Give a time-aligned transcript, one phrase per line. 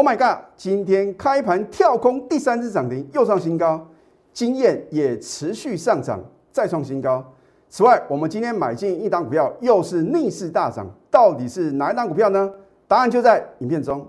[0.00, 0.46] Oh my god！
[0.56, 3.86] 今天开盘跳空第三次涨停，又创新高，
[4.32, 6.18] 经验也持续上涨，
[6.50, 7.22] 再创新高。
[7.68, 12.50] 此外，我们今天买进一档股票，又是逆势大涨，到底是哪一档股票呢？
[12.88, 14.08] 答案就在影片中。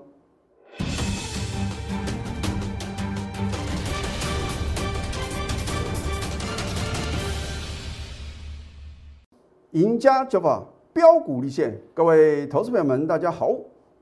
[9.71, 10.63] 赢家酒法
[10.93, 13.53] 标股立现，各位投资朋友们，大家好，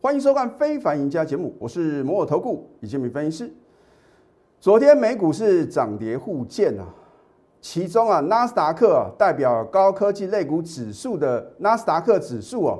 [0.02, 3.54] 欢迎收看《非凡赢家》节目，我是摩尔投顾李建明分析师。
[4.58, 6.86] 昨天美股是涨跌互见啊。
[7.60, 12.80] 其中啊，纳斯达克代表高科技类股指数的纳斯达克指数哦，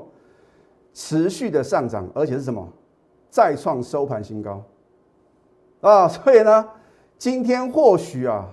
[0.94, 2.66] 持续的上涨，而且是什么？
[3.28, 4.62] 再创收盘新高
[5.82, 6.08] 啊！
[6.08, 6.66] 所以呢，
[7.18, 8.48] 今天或许啊，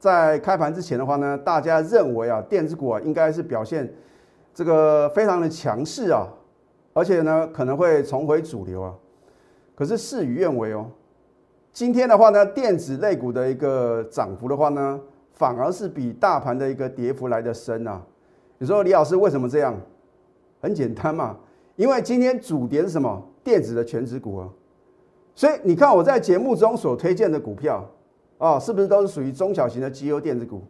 [0.00, 3.88] 在开盘之前的话呢，大家认为啊，电子股啊应该是表现
[4.52, 6.26] 这个非常的强势啊，
[6.92, 8.94] 而且呢可能会重回主流啊。
[9.74, 10.90] 可是事与愿违哦，
[11.72, 15.00] 今天的话呢，电子类股的一个涨幅的话呢。
[15.34, 18.02] 反而是比大盘的一个跌幅来的深啊！
[18.58, 19.72] 你说李老师为什么这样？
[20.60, 21.36] 很简单嘛，
[21.76, 23.22] 因为今天主跌是什么？
[23.44, 24.48] 电子的全值股啊，
[25.36, 27.88] 所以你看我在节目中所推荐的股票
[28.38, 30.64] 啊，是不是都是属于中小型的绩优电子股？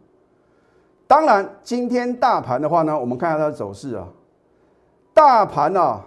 [1.07, 4.07] 当然，今天大盘的话呢，我们看一下它的走势啊，
[5.15, 6.05] 大盘啊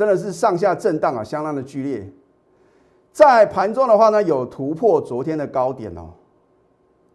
[0.00, 2.10] 真的是上下震荡啊，相当的剧烈，
[3.12, 6.08] 在盘中的话呢，有突破昨天的高点哦。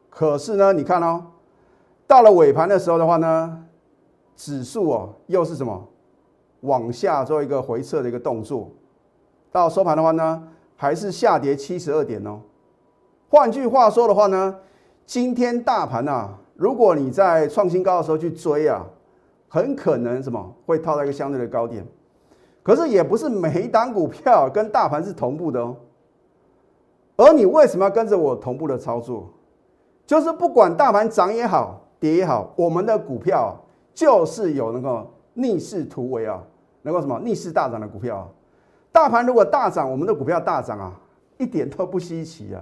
[0.08, 1.26] 可是呢，你看哦，
[2.06, 3.66] 到了尾盘的时候的话呢，
[4.36, 5.84] 指数哦又是什么
[6.60, 8.70] 往下做一个回撤的一个动作，
[9.52, 12.40] 到收盘的话呢，还是下跌七十二点哦。
[13.30, 14.60] 换句话说的话呢，
[15.08, 18.86] 今天大盘啊，如果你在创新高的时候去追啊，
[19.50, 21.84] 很可能什么会套在一个相对的高点。
[22.66, 25.78] 可是也不是每一档股票跟大盘是同步的哦。
[27.16, 29.30] 而你为什么要跟着我同步的操作？
[30.08, 33.56] 就是不管大盘涨也好，跌也好，我们的股票
[33.94, 36.44] 就是有那个逆势突围啊，
[36.82, 38.28] 能够什么逆势大涨的股票。
[38.92, 41.00] 大盘如果大涨，我们的股票大涨啊，
[41.38, 42.62] 一点都不稀奇啊。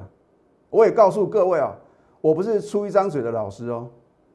[0.70, 1.74] 我也告诉各位啊，
[2.20, 3.88] 我不是出一张嘴的老师哦，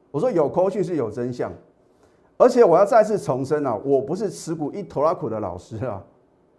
[0.09, 1.51] 我说有口讯是有真相，
[2.39, 6.01] 而且我要再次重申啊，我不是持股一头拉苦的老师啊。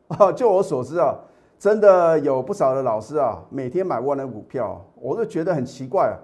[0.18, 1.18] 啊，就我所知啊，
[1.58, 6.14] 真的有不少的老师啊，每天买万能股票，我就觉得很奇怪啊。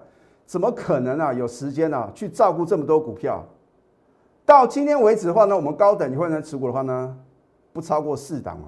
[0.45, 1.33] 怎么可能啊？
[1.33, 3.43] 有时间啊，去照顾这么多股票？
[4.45, 7.17] 到今天为止的话呢，我们高等级会员持股的话呢，
[7.73, 8.67] 不超过四档啊。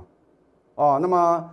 [0.73, 1.51] 哦，那么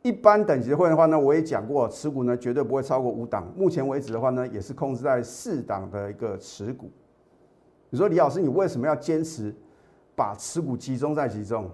[0.00, 3.46] 一般等级的会员的话呢，我也讲过，持股呢绝对不会超过五档。
[3.54, 6.90] 目前为止的话呢，也是控制在四档的一个持股。
[7.90, 9.54] 你说李老师，你为什么要坚持
[10.14, 11.70] 把持股集中在其中？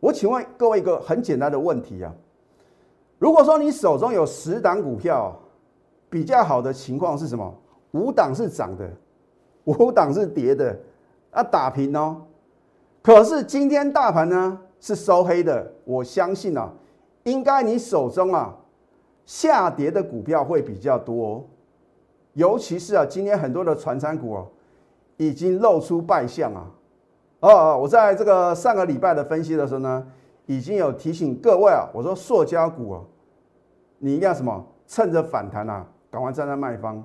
[0.00, 2.12] 我请问各位一个很简单的问题啊，
[3.18, 5.38] 如果说你手中有十档股票，
[6.10, 7.54] 比较好的情况是什么？
[7.92, 8.90] 五档是涨的，
[9.64, 10.76] 五档是跌的，
[11.30, 12.22] 啊打平哦。
[13.00, 16.72] 可是今天大盘呢是收黑的，我相信啊，
[17.24, 18.56] 应该你手中啊
[19.24, 21.46] 下跌的股票会比较多，
[22.32, 24.48] 尤其是啊今天很多的传产股哦
[25.28, 26.70] 已经露出败相啊。
[27.40, 30.06] 哦，我在这个上个礼拜的分析的时候呢，
[30.46, 33.00] 已经有提醒各位啊，我说塑胶股啊，
[33.98, 35.86] 你一定要什么趁着反弹啊。
[36.10, 37.02] 赶快站在卖方，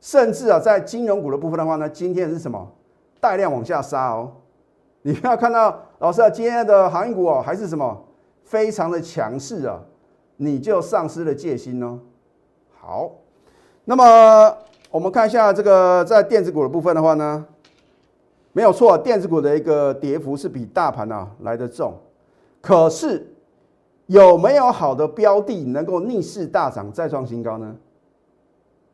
[0.00, 2.66] 甚至啊，在金融股的部分的话呢，今天是什么
[3.20, 4.32] 带量往下杀哦？
[5.02, 8.02] 你不要看到老师啊，今天的航运股哦，还是什么
[8.44, 9.78] 非常的强势啊，
[10.36, 12.00] 你就丧失了戒心哦。
[12.80, 13.10] 好，
[13.84, 14.56] 那么
[14.90, 17.46] 我们看一下这个在电子股的部分的话呢，
[18.52, 21.94] 没有错，电子股的一个跌幅是比大盘啊来的重，
[22.60, 23.32] 可是
[24.06, 27.76] 有没有好的标的能够逆势大涨再创新高呢？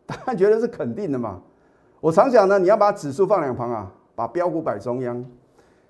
[0.04, 1.40] 答案觉得是肯定的嘛？
[2.00, 5.24] 我常讲呢，你要把指数放两旁啊，把标股摆中央。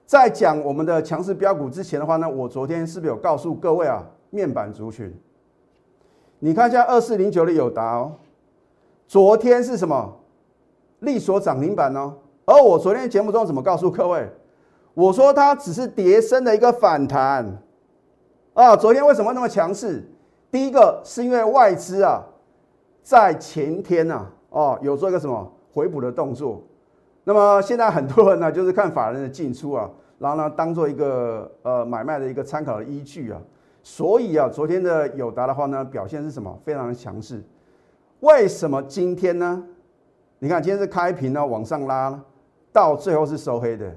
[0.07, 4.07] 在讲我们的强势标股之前的话呢，我昨天是不是有告诉各位啊？
[4.31, 5.13] 面板族群，
[6.39, 8.13] 你看一下二四零九的友达哦，
[9.07, 10.17] 昨天是什么？
[11.01, 12.15] 力所涨停板哦。
[12.45, 14.29] 而我昨天节目中怎么告诉各位？
[14.95, 17.59] 我说它只是叠升的一个反弹
[18.55, 18.77] 啊。
[18.77, 20.09] 昨天为什么那么强势？
[20.51, 22.25] 第一个是因为外资啊。
[23.03, 26.61] 在前天啊，哦，有做一个什么回补的动作，
[27.23, 29.89] 那么现在很多人呢，就是看法人的进出啊，
[30.19, 33.41] 然后呢，当做一个呃买卖的一个参考的依据啊，
[33.81, 36.53] 所以啊，昨天的友达的话呢，表现是什么？
[36.65, 37.41] 非常的强势。
[38.21, 39.65] 为什么今天呢？
[40.39, 42.19] 你看今天是开平呢，往上拉，
[42.73, 43.95] 到最后是收黑的，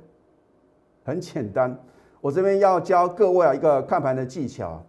[1.04, 1.78] 很简单。
[2.22, 4.82] 我这边要教各位啊一个看盘的技巧。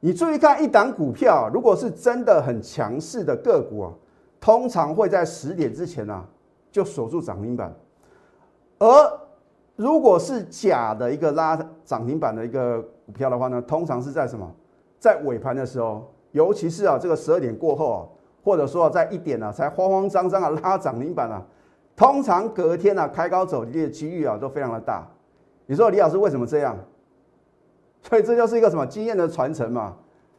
[0.00, 3.92] 你注意看一档股票，如果是真的很强势的个股啊，
[4.40, 6.24] 通常会在十点之前啊
[6.70, 7.74] 就锁住涨停板，
[8.78, 8.88] 而
[9.74, 14.48] 如果是假的一个拉涨停板的一个股票的话呢，通常是在什么？
[15.00, 17.98] 在尾盘的时候，尤其是啊这个十二点过后啊，
[18.48, 21.44] 或者说在一点啊才慌慌张张啊拉涨停板啊，
[21.94, 25.06] 通常隔天啊开高走低的几率啊都非常的大。
[25.66, 26.74] 你说李老师为什么这样？
[28.00, 29.94] 所以这就是一个什么经验的传承嘛？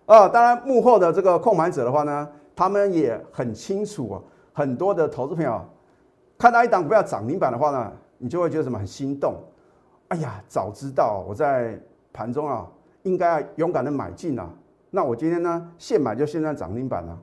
[0.07, 4.21] 啊，当然幕后的这个控盘者的话呢，他们也很清楚啊，
[4.51, 5.61] 很多的投资朋友
[6.39, 7.91] 看到一档股票涨停板的话呢。
[8.21, 9.35] 你就会觉得什么很心动，
[10.09, 11.79] 哎呀，早知道我在
[12.11, 12.67] 盘中啊，
[13.03, 14.49] 应该勇敢的买进啊。
[14.89, 17.17] 那我今天呢，现买就现在涨停板了。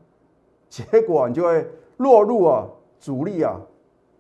[0.69, 1.67] 结果你就会
[1.99, 2.67] 落入啊
[2.99, 3.61] 主力啊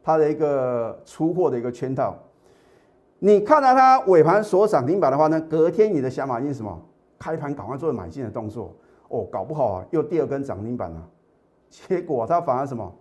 [0.02, 2.16] 他的一个出货的一个圈套。
[3.18, 6.80] 你看到它尾盘锁涨停板的话呢，隔天你的想法是什么？
[7.18, 8.74] 开盘赶快做买进的动作。
[9.08, 11.02] 哦，搞不好啊又第二根涨停板了。
[11.70, 12.92] 结果它反而什么？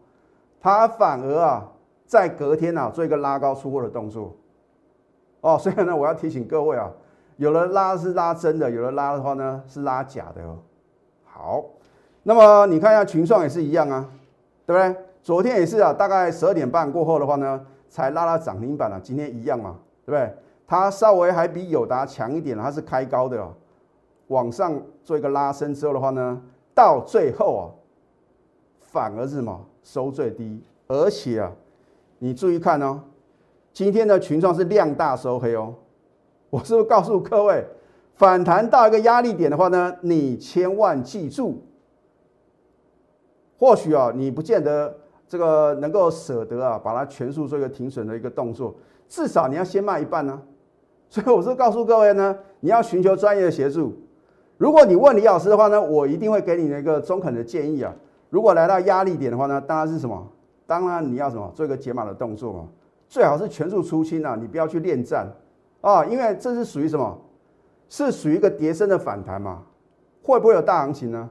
[0.59, 1.71] 它反而啊。
[2.07, 4.35] 在隔天啊，做一个拉高出货的动作，
[5.41, 6.87] 哦，所以呢，我要提醒各位啊，
[7.37, 10.59] 有的拉是拉真的，有的拉的话呢是拉假的哦。
[11.23, 11.65] 好，
[12.27, 14.03] 那么你看一下群创也是一样啊，
[14.65, 15.03] 对不对？
[15.21, 18.99] 昨天也是啊，大概十二点半过后的话呢，才拉拉涨停板了。
[18.99, 19.75] 今天一样嘛，
[20.07, 20.33] 对不对？
[20.65, 23.47] 它稍微还比友达强一点，它是开高的，
[24.29, 26.41] 往上做一个拉升之后的话呢，
[26.73, 27.63] 到最后啊，
[28.79, 31.51] 反而是什么收最低，而且啊。
[32.17, 33.01] 你注意看哦，
[33.71, 35.75] 今天的群创是量大收黑哦。
[36.49, 37.63] 我是不是告诉各位，
[38.15, 41.61] 反弹到一个压力点的话呢，你千万记住。
[43.57, 44.95] 或许啊，你不见得
[45.27, 48.75] 这个能够舍得啊，把它全数做一个停损的一个动作，
[49.07, 50.41] 至少你要先卖一半呢。
[51.09, 53.93] 所以我是告诉各位呢，你要寻求专业的协助。
[54.57, 57.93] 如果你问李老师的话呢，我一定会给你一个中肯的建议啊。
[58.29, 60.27] 如果来到压力点的话呢，当然是什么？
[60.65, 62.67] 当然你要什么做一个解码的动作嘛，
[63.07, 65.31] 最好是全数出清啊，你不要去恋战
[65.81, 67.17] 啊，因为这是属于什么？
[67.87, 69.61] 是属于一个叠升的反弹嘛，
[70.23, 71.29] 会不会有大行情呢？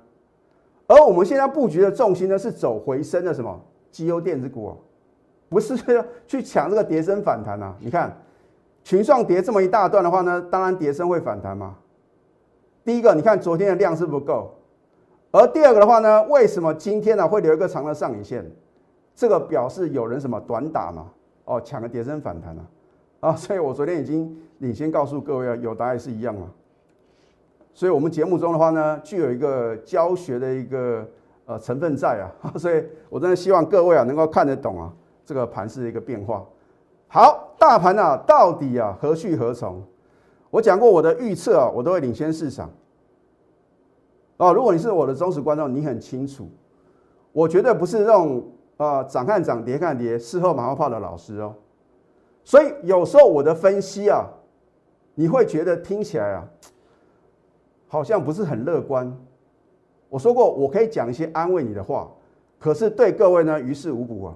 [0.87, 3.61] 而我们现在布局的重心呢是走回升的什么？
[3.91, 4.77] 绩优电子股哦，
[5.49, 5.77] 不是
[6.27, 7.75] 去抢这个叠升反弹啊。
[7.81, 8.17] 你看
[8.83, 11.77] 群创跌这么一大段的话呢，当然叠升会反弹嘛。
[12.85, 14.53] 第一个，你看昨天的量是不够，
[15.31, 18.45] 而第二个的话呢，为什么今天呢会留一个长的上影线？
[19.15, 21.07] 这个表示有人什么短打嘛？
[21.45, 22.67] 哦，抢个跌升反弹啊！
[23.21, 26.51] 啊，所以我昨天已经领先告诉各位啊，有答案是一样嘛。
[27.75, 31.07] 所以我们节目中的话呢，具有一个教学的一个
[31.45, 34.91] 呃成分在啊， 所以我真的希望各位啊能够看得懂啊
[35.27, 36.43] 这个盘势的一个变化。
[37.09, 39.83] 好，大盘啊到底啊何去何从？
[40.51, 42.71] 我讲过我的预测啊，我都会领先市场。
[44.37, 46.49] 哦，如果你是我的忠实观众，你很清楚，
[47.33, 48.45] 我绝对不是那种。
[48.77, 51.55] 啊，涨看涨，跌看跌，事后马后炮的老师哦，
[52.43, 54.27] 所以有时候我的分析啊，
[55.15, 56.45] 你会觉得听起来啊，
[57.95, 59.17] 好像不是很乐观。
[60.09, 62.11] 我说过，我可以讲一些安慰你的话，
[62.59, 64.35] 可是对各位呢于事无补啊。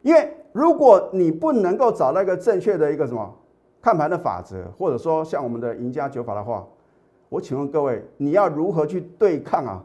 [0.00, 3.30] 因为如果你不能够找到一个正确的一个什么
[3.82, 6.66] 看盘的法则，或者说像我们的赢家九法的话，
[7.28, 9.84] 我请问各位，你要如何去对抗啊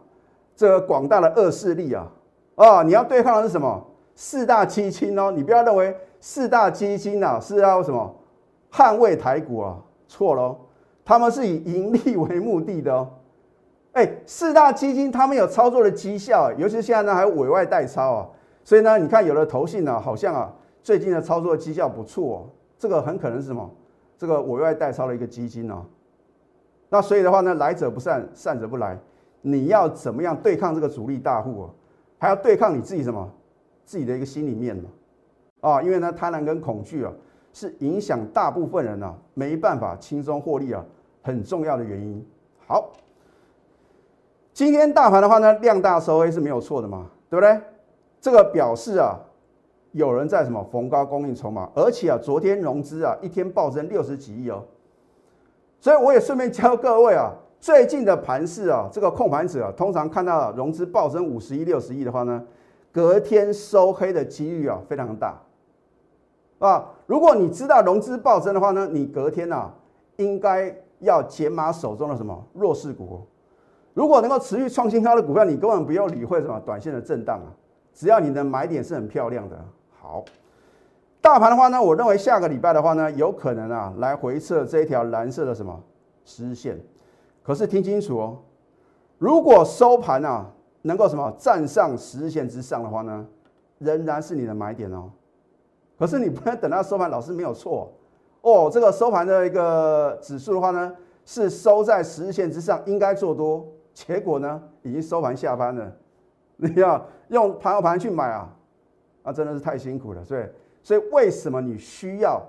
[0.55, 2.09] 这个广大的恶势力啊？
[2.55, 3.85] 啊，你要对抗的是什么？
[4.15, 8.15] 四大基金哦，你不要认为四大基金啊是要什么
[8.71, 10.55] 捍卫台股啊，错喽，
[11.05, 13.07] 他们是以盈利为目的的哦。
[13.93, 18.27] 哎，四大基金他们有操作的绩效，尤其是现在呢还有委外代操啊，
[18.63, 23.69] 所以呢，你看有的投信呢好像啊最近的操作绩效不错，哦，这个很可能是什么？
[24.17, 25.85] 这个委外代操的一个基金哦。
[26.89, 28.97] 那所以的话呢，来者不善，善者不来，
[29.41, 31.69] 你要怎么样对抗这个主力大户啊？
[32.17, 33.31] 还要对抗你自己什么？
[33.85, 34.89] 自己的一个心里面嘛，
[35.61, 37.13] 啊，因为呢，贪婪跟恐惧啊，
[37.53, 40.83] 是影响大部分人啊没办法轻松获利啊
[41.25, 42.23] 很重要的原因。
[42.67, 42.91] 好，
[44.53, 47.59] 今天大盘的话呢，量大收黑是没有错的嘛，对不对？
[48.21, 49.17] 这个表示啊，
[49.91, 54.63] 有人在什么逢高供应筹码，而且啊，昨天融资啊一天暴增六十几亿哦，
[55.79, 57.33] 所以我也顺便教各位啊。
[57.59, 62.45] 最近的盘势啊，这个控盘者通常看到融资暴增五十亿、六十亿的话呢，
[62.91, 65.41] 隔天收黑的几率啊非常大
[66.59, 66.93] 啊。
[67.07, 69.73] 如果你知道融资暴增的话呢，你隔天啊
[70.17, 73.25] 应该要减码手中的什么弱势股。
[73.93, 77.47] 如果能够持续创新高的股票，你根本不用理会什么短线的震荡啊，
[77.93, 79.57] 只要你的买点是很漂亮的。
[80.01, 80.25] 好，
[81.21, 85.81] 大盘的话呢，我认为下个礼拜的话呢，有可能啊来回测这一条蓝色的什么
[86.25, 86.77] 十日线。
[87.41, 88.37] 可是听清楚哦，
[89.17, 93.25] 如果收盘啊能够什么站上十日线之上的话呢，
[93.77, 95.09] 仍然是你的买点哦。
[95.97, 97.93] 可是你不能等到收盘，老师没有错。
[98.45, 105.91] 哦这个收盘的一个指数的话呢，是收在十日线之上，应该做多，结果呢已经收盘下班了。
[106.57, 108.55] 你要用盘后盘去买啊，
[109.23, 110.23] 那真的是太辛苦了。
[110.23, 110.43] 所以，
[110.83, 112.39] 所以为什么你需要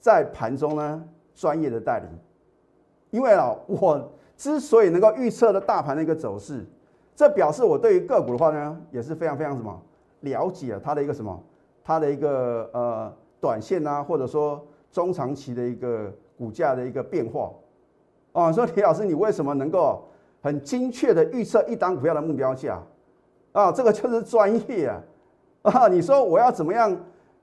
[0.00, 1.04] 在盘中呢
[1.36, 2.08] 专业的带领？
[3.10, 6.66] 因为啊，我之所以能够预测的大盘的一个走势，
[7.14, 9.80] 这表示我对于个股的话呢，也是非常非常什么
[10.22, 11.40] 了解它的一个什么。
[11.84, 17.50] 它的一个呃短线啊，或者说中长期的一个股价的一个变化，
[18.32, 20.06] 哦，说李老师，你为什么能够
[20.40, 22.80] 很精确的预测一档股票的目标价
[23.52, 23.72] 啊？
[23.72, 25.02] 这个就是专业啊！
[25.62, 26.96] 啊，你说我要怎么样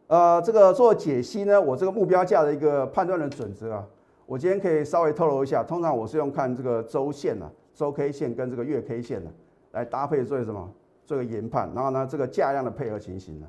[0.07, 1.59] 呃这个做解析呢？
[1.59, 3.87] 我这个目标价的一个判断的准则啊，
[4.25, 5.63] 我今天可以稍微透露一下。
[5.63, 9.31] 通常我是用看这个周线啊，周 K 线跟这个月 K 线的
[9.71, 10.71] 来搭配做什么？
[11.05, 13.47] 做个研判，然后呢这个价量的配合情形呢？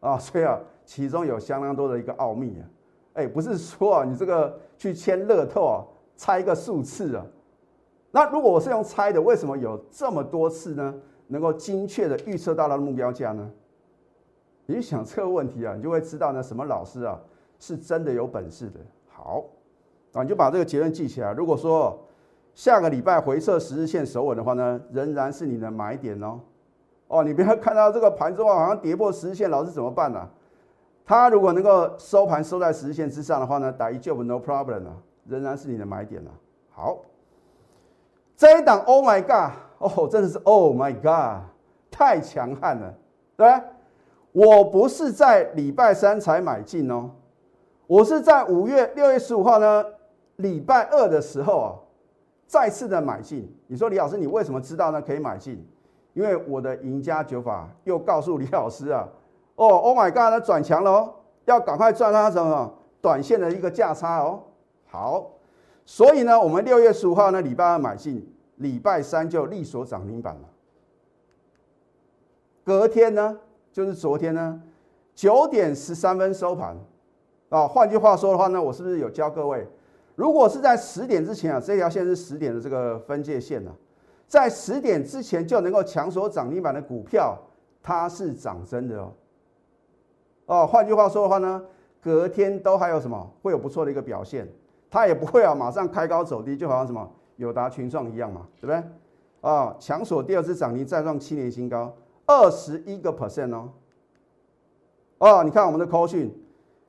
[0.00, 2.64] 啊，所以啊，其中有相当多的一个奥秘啊，
[3.14, 5.82] 哎，不是说啊，你这个去签乐透啊，
[6.16, 7.24] 猜一个数字啊，
[8.10, 10.94] 那如果我是用猜的，为什么有这么多次呢？
[11.26, 13.50] 能够精确的预测到它的目标价呢？
[14.66, 17.18] 你想这个问题啊，你就会知道呢，什么老师啊
[17.58, 18.80] 是真的有本事的。
[19.08, 19.44] 好，
[20.12, 21.32] 啊，你就把这个结论记起来。
[21.32, 21.98] 如果说
[22.54, 26.40] 下个礼拜回撤十日线守稳的话呢，仍然是你的买点哦。
[27.08, 30.28] 哦，你不要看到这个盘中啊，好像跌破十日线，老师怎么办呢？
[31.06, 36.30] 它如果能够收盘收在十日线之上的话呢，打一就 no problem 了，仍然是你的买点了。
[36.70, 36.98] 好，
[38.36, 41.42] 这一档 Oh my God，哦，真的是 Oh my God，
[41.90, 42.94] 太强悍了，
[43.36, 43.60] 对
[44.32, 47.10] 我不是在礼拜三才买进哦，
[47.86, 49.84] 我是在五月六月十五号呢，
[50.36, 51.68] 礼拜二的时候啊，
[52.46, 53.48] 再次的买进。
[53.66, 55.02] 你说李老师，你为什么知道呢？
[55.02, 55.64] 可以买进？
[56.14, 59.06] 因为我的赢家九法又告诉李老师啊，
[59.56, 64.42] 哦，Oh my God，它转强了哦，要赶快赚它什么短线的一个价差哦。
[64.86, 65.30] 好，
[65.84, 70.40] 所以呢，我们六月十五号呢，礼拜二买进，礼拜三就利索涨停板了。
[72.64, 73.38] 隔天呢，
[73.72, 74.60] 就是昨天呢，
[75.14, 76.76] 九点十三分收盘
[77.50, 77.66] 啊。
[77.68, 79.66] 换句话说的话呢，我是不是有教各位，
[80.16, 83.70] 如果是在十点之前啊，这条线是十点的这个分界线呢？
[84.26, 87.38] 在十点之前就能够抢锁涨停板的股票，
[87.82, 89.12] 它是涨真的哦。
[90.46, 91.62] 哦，换句话说的话呢，
[92.02, 94.48] 隔天都还有什么会有不错的一个表现，
[94.90, 98.82] 它也不会啊马上开高走低，就好像什么友达群创一样嘛，对不对？
[99.40, 101.94] 啊，强索第二次涨停再创七年新高，
[102.26, 103.70] 二十一个 percent 哦。
[105.18, 106.34] 哦，你看我们的 call 讯，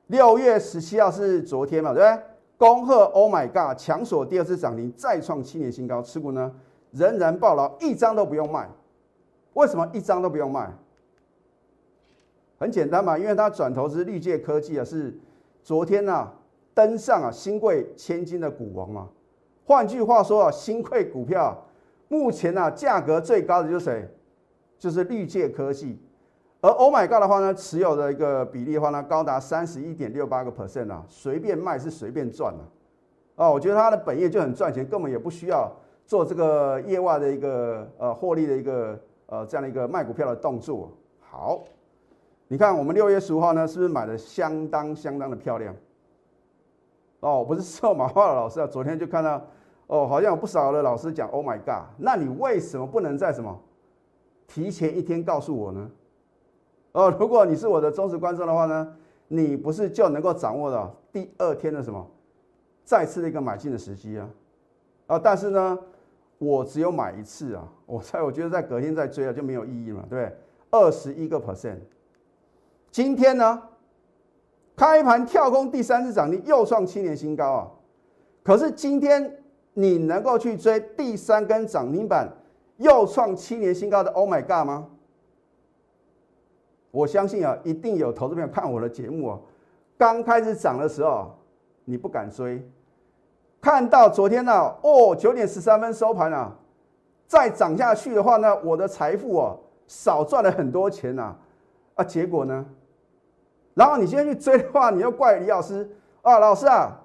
[0.08, 2.22] 六月十七号是昨天嘛，对不对？
[2.58, 6.50] 恭贺 Oh my God，强索第二次涨停再创七年新高，持股呢？
[6.92, 8.66] 仍然暴牢，一张都不用卖。
[9.52, 10.70] 为什么一张都不用卖？
[12.58, 15.18] 很简单嘛，因为它转投资绿界科技啊，是
[15.62, 16.32] 昨天啊
[16.74, 19.08] 登上啊新贵千金的股王嘛。
[19.64, 21.66] 换句话说啊，新贵股票
[22.08, 24.08] 目前啊价格最高的就是谁？
[24.78, 25.98] 就是绿界科技。
[26.60, 32.62] 而 Oh my God 的话呢，持有的一个比例的话呢，高达三十一点六八个 percent 啊，随便卖是随便赚啊。
[33.36, 35.70] 哦，我觉得它的本业就很赚钱，根本也不需要。
[36.06, 38.96] 做这个业外的一个呃获利的一个
[39.26, 41.64] 呃这样的一个卖股票的动作，好，
[42.48, 45.74] 你看我们六月十五号呢，是不是买的相当相当的漂亮？
[47.20, 49.42] 哦，不是瘦马化的老师啊， 昨天就看到
[49.88, 53.58] 哦，好像有不少的老师讲 Oh my God，那你为什么不能在什么
[54.46, 55.90] 提前一天告诉我呢？
[56.92, 58.96] 哦， 如果你是我的忠实观众的话呢，
[59.28, 62.08] 你不是就能够掌握到第二天的什么
[62.84, 64.30] 再次的一个买进的时机啊？
[65.08, 65.78] 啊，但是呢？
[66.38, 70.36] 我只有买一次啊，我猜我觉得在隔天再追啊就没有意义了，对不对？
[70.70, 71.78] 二十一个 percent，
[72.90, 73.62] 今天呢
[74.76, 77.70] 开盘跳空第三次涨停又创七年新高啊！
[78.42, 79.42] 可是今天
[79.74, 82.30] 你能够去追第三根涨停板
[82.76, 84.88] 又创七年新高的 Oh my God 吗？
[86.90, 89.40] 我相信啊，一定有投资朋友看我的节目啊，
[89.98, 91.34] 刚开始涨的时候
[91.84, 92.66] 你不敢追。
[93.60, 96.56] 看到昨天呢，哦，九点十三分收盘啊，
[97.26, 101.38] 再涨下去的话呢，我的财富啊少赚了很多钱呐，啊，
[101.96, 102.64] 啊结果呢，
[103.74, 105.90] 然后你现在去追的话，你又怪李老师
[106.22, 106.96] 啊，老师啊，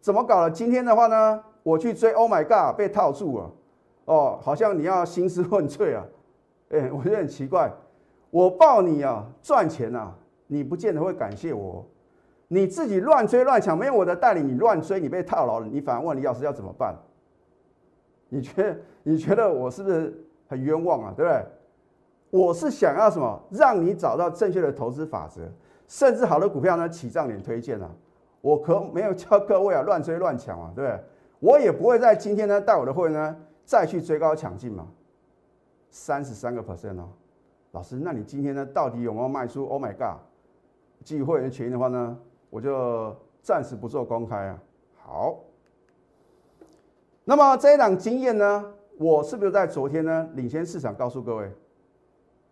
[0.00, 0.50] 怎么搞了？
[0.50, 3.50] 今天的话呢，我去追，Oh my God，被套住了，
[4.06, 6.04] 哦，好像你要兴师问罪啊，
[6.70, 7.70] 哎，我觉得很奇怪，
[8.30, 10.14] 我抱你啊赚钱啊，
[10.46, 11.84] 你不见得会感谢我。
[12.50, 16.96] 你自己乱追乱抢，没有我的带领，你乱追，你被套牢了，你反而问李老师要怎么办？
[18.30, 21.12] 你觉得你觉得我是不是很冤枉啊？
[21.16, 21.44] 对不对？
[22.30, 23.40] 我是想要什么？
[23.50, 25.42] 让你找到正确的投资法则，
[25.86, 27.90] 甚至好的股票呢起涨点推荐啊。
[28.40, 31.00] 我可没有叫各位啊乱追乱抢啊，对不对？
[31.40, 34.86] 我也不会在今天呢带我的会员呢再去追高抢进嘛。
[35.90, 37.08] 三十三个 percent 哦，
[37.72, 40.20] 老师，那你今天呢到底有没有卖出？Oh my god！
[41.02, 42.18] 基于会员权益的话呢，
[42.50, 44.58] 我就暂时不做公开啊。
[44.96, 45.38] 好，
[47.24, 51.50] 那么这一档经验呢，我是不是在昨天呢领先市场告诉各位？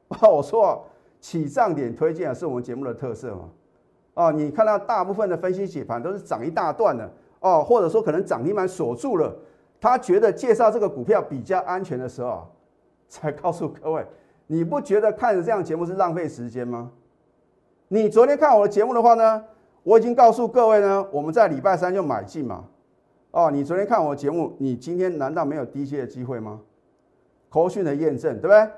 [0.21, 0.87] 哦我说
[1.21, 3.49] 起涨点推荐啊，是我们节目的特色嘛。
[4.15, 7.11] 哦，你看到大部分的分析解盘都是涨一大段的
[7.41, 9.35] 哦，或者说可能涨停板锁住了，
[9.81, 12.47] 他觉得介绍这个股票比较安全的时候，
[13.09, 14.07] 才告诉各位，
[14.47, 16.91] 你不觉得看着这样节目是浪费时间吗？
[17.89, 19.45] 你昨天看我的节目的话呢，
[19.83, 22.65] 我已经告诉各位呢，我们在礼拜三就买进嘛。
[23.33, 26.61] 哦，你昨天看我的节目，你今天难道没有低阶的机会吗？
[27.51, 28.69] 口讯的验证，对不对？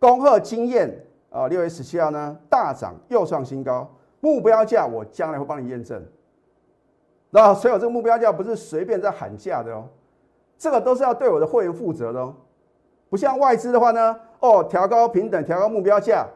[0.00, 3.88] 恭贺经验啊，六月十七号呢大涨又创新高，
[4.20, 6.02] 目标价我将来会帮你验证。
[7.30, 9.86] 那所以我这个目标价不是随便在喊价的哦，
[10.58, 12.34] 这个都是要对我的会员负责的哦，
[13.08, 16.26] 不像外资的话呢，哦调高平等，调高目标价。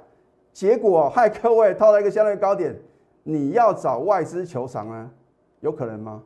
[0.52, 2.80] 结果害各位套到一个相对高点，
[3.25, 5.11] 你要找外资求偿啊，
[5.59, 6.23] 有可能吗？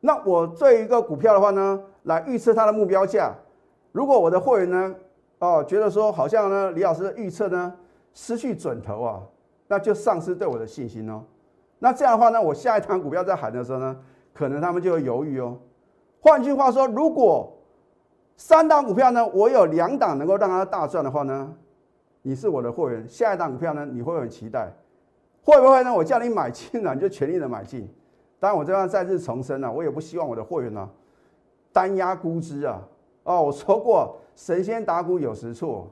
[0.00, 3.32] 那我对一个股票的话呢，来预测它的目标价，
[3.92, 4.94] 如果我的会员呢，
[5.44, 7.74] 哦觉得说好像呢李老师的预测呢
[8.12, 9.20] 失去准头啊，
[9.68, 11.22] 那就丧失对我的信心哦。
[11.78, 13.96] 那这样的话呢，我下一档股票在喊的时候呢，
[14.32, 15.58] 可能他们就会犹豫哦。
[16.20, 17.52] 换句话说，如果
[18.36, 21.54] 三档股票呢，我有两档能够让它大赚的话呢？
[22.22, 24.72] 你是我的会员，下一档股票呢，你会很期待，
[25.42, 25.92] 会不会呢？
[25.92, 27.86] 我叫你买进了，你就全力的买进。
[28.40, 30.88] 当然，我这样再次重申了，我也不希望我的会员呢
[31.70, 32.80] 单压估值啊。
[33.24, 35.90] 哦，我说过，神仙打鼓有时错，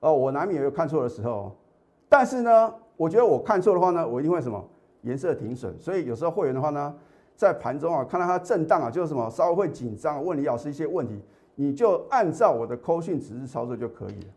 [0.00, 1.54] 哦，我难免有看错的时候。
[2.08, 4.62] 但是呢，我觉得我看错的话呢，我一定会什么
[5.02, 5.78] 颜色停损。
[5.78, 6.94] 所以有时候会员的话呢，
[7.36, 11.22] 在盘中啊，看到它震荡啊，就是什么稍微会紧张，问李老师一些问题，
[11.54, 14.28] 你就按照我的扣讯指示操作就可以了。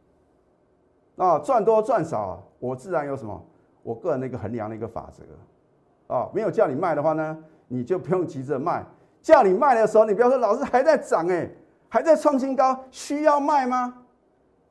[1.16, 3.42] 那赚多赚少，我自然有什么？
[3.84, 8.84] 我个人的一个衡量的一个法则啊，没有叫你卖的话呢，你就不用急着卖。
[9.22, 11.50] 叫你卖的时候，你不要说老师还在涨哎，
[11.96, 14.04] 还在创新高，需要卖吗？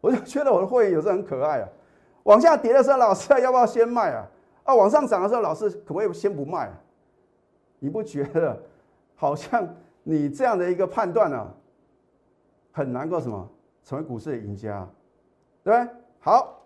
[0.03, 1.69] 我就觉得我的会员有时候很可爱啊。
[2.25, 4.29] 往下跌的时候，老师要不要先卖啊？
[4.65, 6.71] 啊，往上涨的时候，老师可不可以先不卖？
[7.79, 8.63] 你不觉得
[9.15, 9.67] 好像
[10.03, 11.51] 你这样的一个判断呢，
[12.73, 13.49] 很难够什么
[13.83, 14.87] 成为股市的赢家，
[15.63, 15.95] 对不对？
[16.21, 16.63] 好，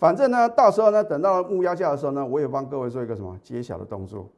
[0.00, 4.28] 反正呢，到时候呢，等到目标价的时候呢，我也帮各位做一个什么揭晓的动作。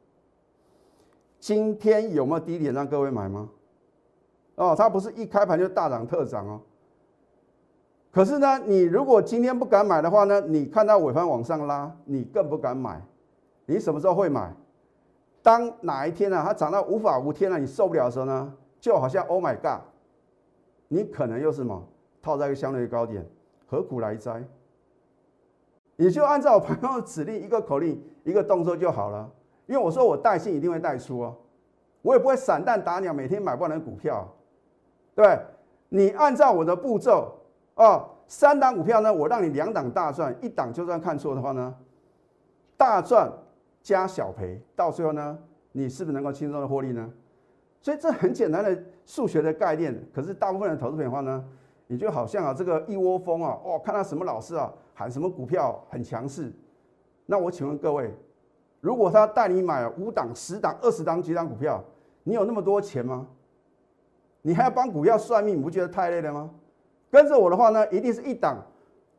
[1.39, 3.49] 今天有没有低点让各位买吗？
[4.57, 6.59] 哦，它不是一开盘就大涨特涨哦。
[8.11, 12.99] 可是呢，你如果今天不敢买的话呢，你看到尾盘往上拉，你更不敢买。
[13.65, 14.51] 你什么时候会买？
[15.43, 19.81] 当哪一天呢，它涨到无法无天了，你受不了的时候呢，就好像 Oh my God，
[20.87, 21.87] 你可能又是什么
[22.21, 23.23] 套在一个相对高点。
[23.67, 24.43] 何苦来哉？
[25.95, 29.29] 你就按照我朋友的指令，一个口令，一个动作就好了。
[29.67, 31.35] 因为我说我带进一定会带出哦，
[32.01, 34.27] 我也不会散弹打鸟，每天买不完的股票，
[35.17, 35.39] 对
[35.89, 37.33] 你按照我的步骤
[37.73, 41.73] 哦，三档股票呢，我让你两档大赚，一档就算看错的话呢，
[42.77, 43.27] 大赚
[43.81, 45.35] 加小赔，到最后呢，
[45.71, 47.11] 你是不是能够轻松的获利呢？
[47.81, 51.43] 所以这很简单的数学的概念，可是大部分的投资品的话呢？
[51.87, 56.53] 你就好像啊，这个一窝蜂啊，哦，看到什么老师啊喊什么股票很强势，
[57.25, 58.13] 那我请问各位，
[58.81, 61.83] 如果他带你买五档、十档、二十档几档股票，
[62.21, 63.25] 你有那么多钱吗？
[64.47, 66.49] 你还要帮股票算命，你不觉得太累了吗？
[67.11, 68.65] 跟着我的话呢，一定是一档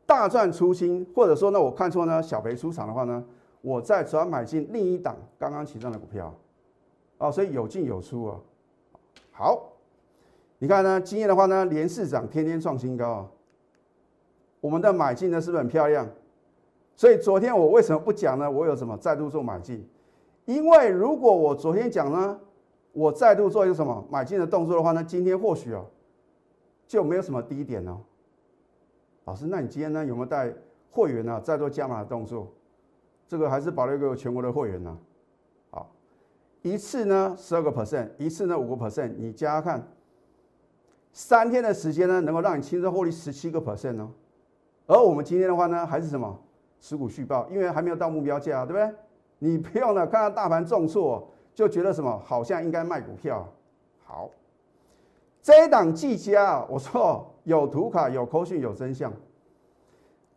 [0.03, 3.23] 大赚出清，或者说呢，我看错呢小赔出场的话呢，
[3.61, 6.33] 我再转买进另一档刚刚起涨的股票，
[7.19, 8.39] 哦，所以有进有出啊，
[9.31, 9.65] 好。
[10.61, 10.99] 你看呢？
[10.99, 13.27] 今天的话呢，连市涨，天天创新高啊！
[14.59, 16.05] 我们的买进呢，是不是很漂亮？
[16.95, 18.49] 所以昨天我为什么不讲呢？
[18.49, 19.87] 我有什么再度做买进？
[20.45, 22.37] 因为如果我昨天讲呢，
[22.93, 25.85] 我再度做一个什么买进的动作的话呢，今天或许哦
[26.87, 28.01] 就没有什么低点哦。
[29.25, 30.53] 老师，那你今天呢有没有带
[30.89, 32.51] 会员呢再做加码的动作？
[33.27, 34.97] 这个还是保留给全国的会员呢？
[35.69, 35.91] 好，
[36.63, 39.87] 一次呢十二个 percent，一次呢五个 percent，你加看。
[41.11, 44.11] 三天的时间呢，能够让你轻松获利十七个 percent 哦。
[44.85, 46.39] 而我们今天的话呢，还是什么
[46.79, 48.95] 持股续报，因为还没有到目标价，对不对？
[49.39, 53.47] 你不用呢，看到大盘重挫就觉得什么好像应该卖股票。
[54.05, 54.29] 好，
[55.41, 59.11] 这一档技嘉，我说有图卡、有扣讯、有真相。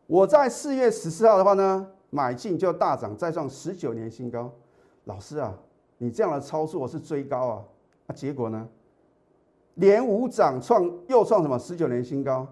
[0.06, 4.50] 我在四月十四号的话呢，买进就大涨，再创十九年新高。
[5.04, 5.54] 老师啊，
[5.98, 7.64] 你这样的操作是追高啊？
[8.08, 8.68] 啊结果呢？
[9.76, 12.46] 连五涨创又创什么十九年新高？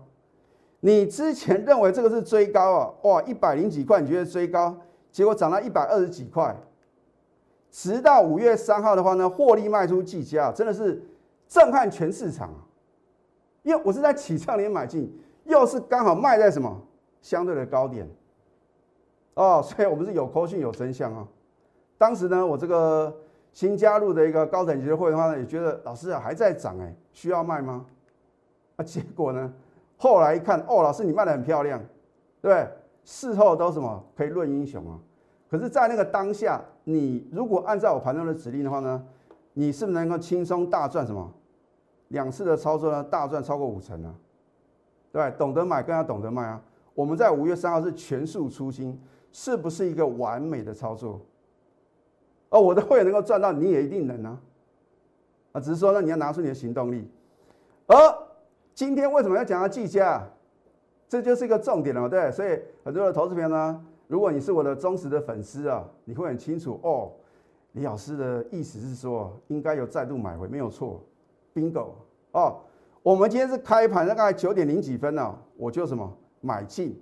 [0.81, 2.95] 你之前认为这个是追高啊？
[3.03, 4.75] 哇，一百零几块你觉得追高，
[5.13, 6.57] 结果涨到一百二十几块。
[7.71, 11.03] 直到五月三号的话呢，获利卖出计价，真的是
[11.47, 12.67] 震撼全市场啊！
[13.63, 16.81] 因为我是在起涨点买进，又是刚好卖在什么
[17.23, 18.09] 相对的高点
[19.35, 21.27] 哦，所以我们是有口讯有真相啊。
[21.97, 23.15] 当时呢，我这个
[23.53, 27.87] 新加入的一个高等级的会员的话呢，也觉得老师啊还在涨哎，需要卖吗？
[28.77, 29.53] 啊，结果呢，
[29.97, 31.79] 后来一看哦，老师你卖的很漂亮，
[32.41, 32.69] 对不对？
[33.05, 34.99] 事后都什么可以论英雄啊？
[35.51, 39.01] 可是，在那个当下，你如果按照我盘中的指令的话呢，
[39.53, 41.33] 你是不是能够轻松大赚什么？
[42.09, 44.13] 两次的操作呢，大赚超过五成呢？
[45.13, 46.61] 对，懂得买更要懂得卖啊！
[46.95, 48.99] 我们在五月三号是全数出清，
[49.31, 51.21] 是不是一个完美的操作？
[52.49, 54.41] 哦，我的会员能够赚到，你也一定能啊！
[55.53, 57.09] 啊，只是说呢，你要拿出你的行动力。
[57.87, 57.97] 而
[58.75, 60.27] 今天为什么要讲到计价？
[61.09, 63.87] 这就是一个重点了嘛，对，所以很多的投资朋友呢。
[64.11, 67.13] 如果你是我的忠实的粉丝啊，你会很清楚哦。
[67.75, 71.01] 李老师的意思是说，应该有再度买回，没有错
[71.55, 71.91] ，bingo
[72.33, 72.57] 哦。
[73.05, 77.01] 我们今天是开盘大概九点零几分呢，我就什么买进，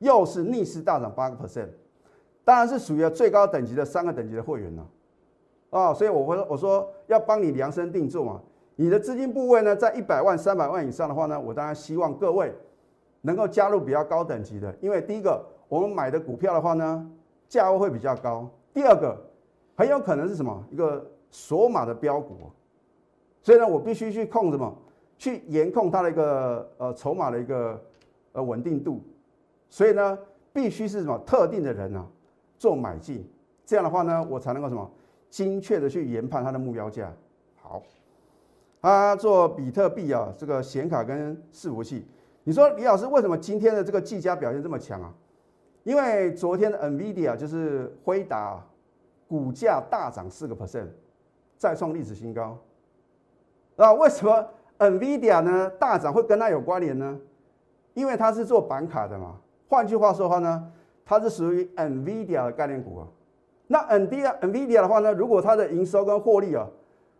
[0.00, 1.68] 又是逆势大涨八个 percent，
[2.44, 4.86] 当然是属于最高等级的三个等级的会员了
[5.70, 5.94] 哦。
[5.96, 8.38] 所以我会我说要帮你量身定做嘛。
[8.76, 12.52] 你的资金部位呢，在一百万、三百万以上的话呢，我当然希望各位
[13.22, 15.42] 能够加入比较高等级的，因为第一个。
[15.72, 17.10] 我们买的股票的话呢，
[17.48, 18.46] 价位会比较高。
[18.74, 19.18] 第二个，
[19.74, 20.62] 很有可能是什么？
[20.70, 22.36] 一个锁码的标股，
[23.40, 24.70] 所以呢，我必须去控什么？
[25.16, 27.82] 去严控它的一个呃筹码的一个
[28.32, 29.00] 呃稳定度。
[29.70, 30.18] 所以呢，
[30.52, 32.06] 必须是什么特定的人啊
[32.58, 33.26] 做买进，
[33.64, 34.90] 这样的话呢，我才能够什么
[35.30, 37.10] 精确的去研判它的目标价。
[37.62, 37.82] 好，
[38.82, 42.06] 他做比特币啊，这个显卡跟伺服器，
[42.44, 45.14] 你说李老师为什么今天的这个技嘉表现这么强啊？
[45.84, 48.64] 因为昨天的 NVIDIA 就是辉达
[49.28, 50.86] 股价大涨四个 percent，
[51.58, 52.56] 再创历史新高。
[53.74, 54.46] 那，为什么
[54.78, 57.18] NVIDIA 呢大涨会跟它有关联呢？
[57.94, 59.36] 因为它是做板卡的嘛。
[59.68, 60.70] 换句话说的话呢，
[61.04, 63.08] 它是属于 NVIDIA 的概念股啊。
[63.66, 66.68] 那 NVIDIA NVIDIA 的话呢，如果它的营收跟获利啊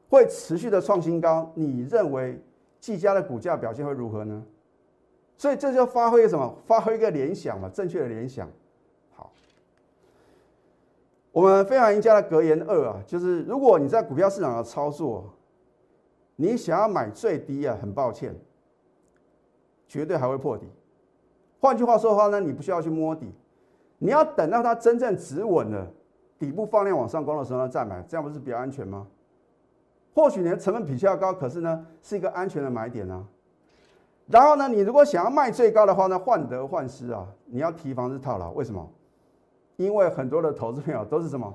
[0.08, 2.40] 会持续的创新高，你认为
[2.78, 4.44] 技嘉的股价表现会如何呢？
[5.42, 6.56] 所以这就发挥什么？
[6.64, 8.48] 发挥一个联想嘛，正确的联想。
[9.12, 9.32] 好，
[11.32, 15.34] 我们非常赢家的格言二啊，就是如果你在股票市场的操作，
[16.36, 18.32] 你想要买最低啊，很抱歉，
[19.88, 20.68] 绝对还会破底。
[21.58, 23.34] 换句话说的话呢，你不需要去摸底，
[23.98, 25.90] 你要等到它真正止稳了，
[26.38, 29.08] 底部放量往上攻的时候呢再买，这样不是比较安全吗？
[30.14, 33.26] 或许你的成本比较高，可是呢是一个安全的买点啊。
[34.32, 37.28] 然后呢，你如果想要卖最高的话呢，患得患失啊！
[37.44, 38.90] 你要提防是套牢，为什么？
[39.76, 41.54] 因为很多的投资朋友都是什么？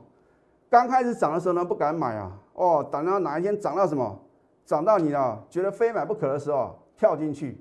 [0.69, 2.31] 刚开始涨的时候呢，不敢买啊！
[2.53, 4.19] 哦，等到哪一天涨到什么？
[4.63, 7.59] 涨到你啊，觉得非买不可的时候，跳进去，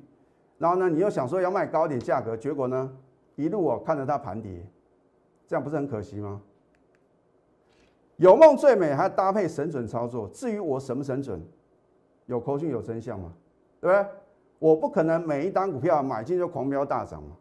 [0.59, 2.93] 然后呢，你又想说要卖高点价格，结果呢，
[3.37, 4.63] 一路哦看着它盘跌，
[5.47, 6.43] 这样不是很可惜吗？
[8.17, 10.29] 有梦最美，还搭配神准操作。
[10.29, 11.43] 至于我神不神准，
[12.27, 13.33] 有口讯有真相吗？
[13.81, 14.07] 对不对？
[14.59, 17.37] 我不可能每一单股票买进就狂飙大涨嘛，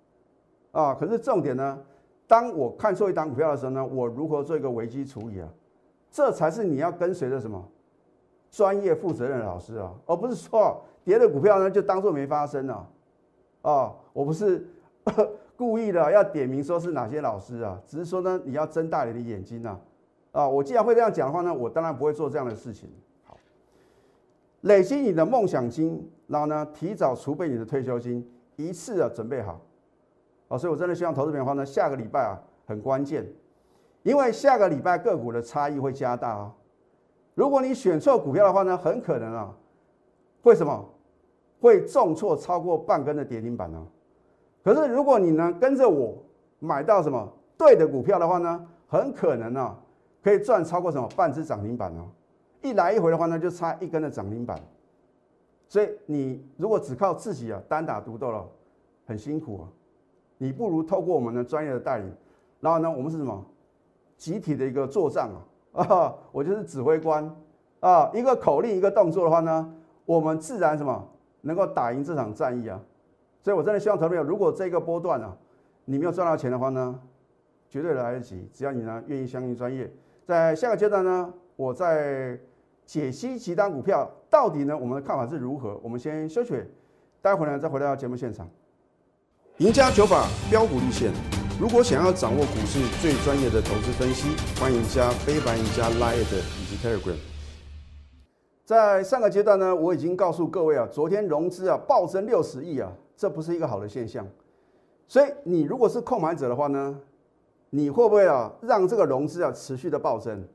[0.72, 0.94] 啊！
[0.94, 1.80] 可是重点呢，
[2.28, 5.48] 当我看错一单股票的时候呢，我如何做一个危机处理啊？
[6.12, 7.66] 这才是你要跟随的什么
[8.52, 12.88] 专业负责任的老师啊，而不是说跌的股票呢就当做没发生啊！
[13.62, 14.68] 啊，我不是
[15.56, 19.78] 故意的要点名说是哪些老师啊，只是说呢你要睁大你的眼睛呐！
[20.34, 22.90] 啊，我既然会这样讲的话呢，我当然不会做这样的事情。
[24.66, 29.62] 累积你的梦想金，然后呢，提早储备你的退休金，一次啊准备好，
[30.48, 33.24] 啊，所以我真的希望投资朋友呢，下个礼拜啊很关键，
[34.02, 36.52] 因为下个礼拜个股的差异会加大啊。
[37.36, 39.56] 如果你选错股票的话呢，很可能啊，
[40.42, 40.90] 会什么？
[41.62, 43.88] 会重挫超过半根的跌停板呢。
[44.64, 46.18] 可是如果你呢跟着我
[46.60, 49.80] 买到什么对的股票的话呢，很可能啊
[50.24, 52.10] 可以赚超过什么半只涨停板哦。
[52.66, 54.60] 一来一回的话呢，就差一根的涨停板，
[55.68, 58.46] 所以你如果只靠自己啊单打独斗了，
[59.06, 59.70] 很辛苦啊。
[60.38, 62.12] 你不如透过我们的专业的带领，
[62.60, 63.46] 然后呢，我们是什么
[64.18, 65.30] 集体的一个作战
[65.74, 67.34] 啊 啊，我就是指挥官
[67.80, 69.74] 啊，一个口令一个动作的话呢，
[70.06, 71.08] 我们自然什么
[71.42, 72.82] 能够打赢这场战役啊。
[73.42, 75.38] 所以我真的希望投资者，如果这个波段啊，
[75.86, 77.00] 你没有赚到钱的话呢，
[77.70, 78.50] 绝对来得及。
[78.52, 79.90] 只要你呢愿意相信专业，
[80.26, 82.40] 在下个阶段呢，我在
[82.86, 85.80] 解析其他股票到底呢，我们的看法是如何。
[85.82, 86.54] 我们先休息，
[87.22, 88.48] 待会呢再回到节目现场。
[89.58, 91.12] 赢家九法标股立线。
[91.60, 94.28] 如果想要掌握股市最专业的投资分析，
[94.60, 97.16] 欢迎加非凡、加 Line 以及 Telegram。
[98.66, 104.28] 在上个阶段呢，我已经告诉各位啊，昨天融资啊暴增六十亿啊，这不是一个好的现象。
[105.08, 107.00] 所以你如果是控买者的话呢，
[107.70, 110.46] 你会不会啊让这个融资啊持续的暴增？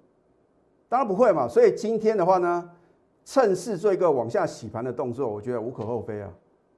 [0.91, 1.49] 当然不会嘛。
[1.49, 2.71] 所以今天的话呢，
[3.25, 6.31] 趁势做一个往下洗盘的动作，我觉得无可厚非啊。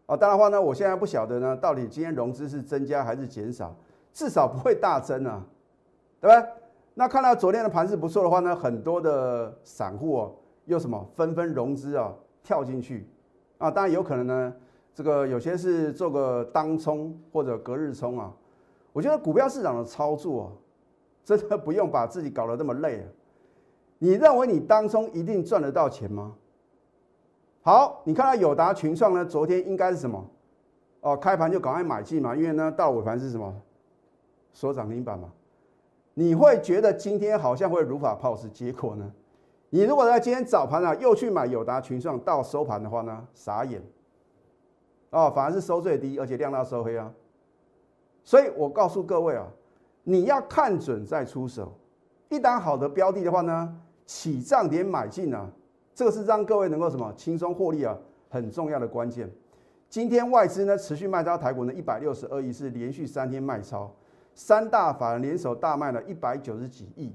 [0.06, 3.74] 啊，当然话呢，我现在不晓得呢，到底今天融资是增加还是减少。
[4.12, 5.42] 至少不会大增啊，
[6.20, 6.46] 对吧？
[6.92, 10.34] 那看到昨天的盘势不错的话呢，很多的散户哦，
[10.66, 12.12] 又什么纷纷融资啊，
[12.44, 13.08] 跳进去
[13.56, 13.70] 啊。
[13.70, 14.54] 当然有可能呢，
[14.94, 18.30] 这个有些是做个当冲或者隔日冲啊。
[18.92, 20.52] 我觉得股票市场的操作，
[21.24, 23.06] 真的不用把自己搞得那么累啊。
[24.02, 26.34] 你认为你当中一定赚得到钱吗？
[27.62, 30.28] 好，你看到友达群创呢，昨天应该是什么？
[31.02, 33.54] 哦，开盘就赶快买进嘛，因为呢，到尾盘是什么？
[34.52, 35.30] 所涨停板嘛，
[36.14, 39.08] 你会觉得今天好像会如法炮制，结果呢？
[39.70, 43.80] 你如果在今天早盘啊又去买友达群创到收盘的话呢，傻眼
[45.10, 47.08] 哦，反而是收最低，而且量大收黑啊。
[48.24, 49.46] 所以我告诉各位啊，
[50.02, 51.72] 你要看准再出手，
[52.30, 55.50] 一档好的标的的话呢，起涨点买进啊，
[55.94, 57.96] 这个是让各位能够什么轻松获利啊，
[58.28, 59.30] 很重要的关键。
[59.88, 63.90] 今天外资呢持续卖超台股呢一百六十二亿，是连续三天卖超。
[64.34, 67.14] 三大法人联手大卖了一百九十几亿，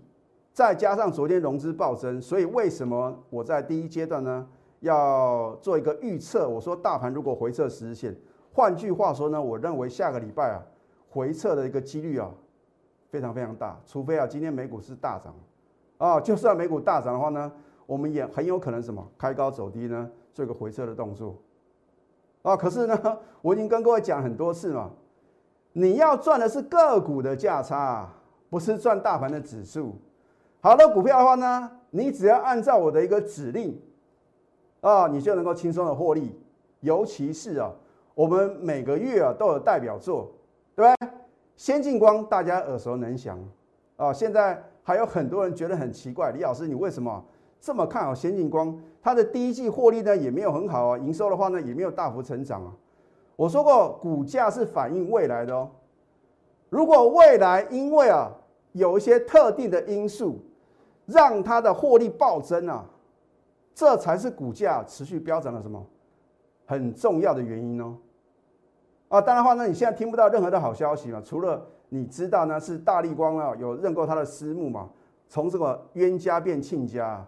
[0.54, 4.48] 再加上昨天融资暴增，所以为什么我在第一阶段呢
[4.82, 6.48] 要做一个预测？
[6.48, 8.16] 我说大盘如果回撤十日线，
[8.54, 10.62] 换句话说呢，我认为下个礼拜啊
[11.10, 12.30] 回撤的一个几率啊
[13.10, 15.34] 非常非常大，除非啊今天美股是大涨
[15.98, 17.52] 啊，就算美股大涨的话呢，
[17.86, 21.36] 我们也很有可能什么开高走低呢，做一个回撤的动作
[22.42, 22.56] 啊。
[22.56, 24.92] 可是呢，我已经跟各位讲很多次嘛。
[25.74, 28.12] 你要赚的是个股的价差，
[28.50, 29.96] 不是赚大盘的指数。
[30.60, 33.80] 好的股票的话呢，你只要按照我的一个指令，
[34.82, 36.40] 啊，你就能够轻松的获利。
[36.80, 37.72] 尤其是啊，
[38.14, 40.32] 我们每个月啊都有代表作，
[40.76, 41.10] 对不对？
[41.56, 43.40] 先进光大家耳熟能详
[43.96, 47.22] 啊，现在还有很多人觉得很奇怪，李老师你为什么
[47.60, 48.74] 这么看好先进光？
[49.02, 52.72] 它的第一季获利呢也没有很好啊，营收的话呢也没有大幅成长啊。
[53.36, 55.70] 我说过，股价是反映未来的哦。
[56.70, 58.32] 如果未来因为啊
[58.72, 60.40] 有一些特定的因素，
[61.06, 62.86] 让它的获利暴增啊，
[63.76, 65.86] 这才是股价持续飙涨的什么
[66.66, 67.98] 很重要的原因哦。
[69.10, 74.90] 啊，当然话呢，你现在听不到任何的好消息嘛，除了你知道呢是大力光啊有认购他的私募嘛，
[75.28, 77.26] 从这个冤家变亲家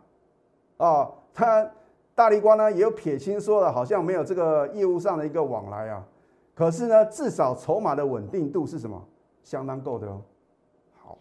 [0.77, 1.69] 啊，他。
[2.15, 6.05] 大力光呢也有撇清说了，好像没有这个业务上的一个往来啊，
[6.53, 9.01] 可是呢，至少筹码的稳定度是什么？
[9.41, 10.21] 相当够的哦。
[11.01, 11.17] 好，